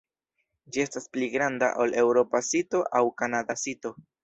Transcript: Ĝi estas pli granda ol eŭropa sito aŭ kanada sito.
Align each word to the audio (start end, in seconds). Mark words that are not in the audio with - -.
Ĝi 0.71 0.81
estas 0.83 1.05
pli 1.17 1.27
granda 1.35 1.69
ol 1.85 1.95
eŭropa 2.05 2.43
sito 2.49 2.83
aŭ 3.01 3.05
kanada 3.23 3.61
sito. 3.69 3.97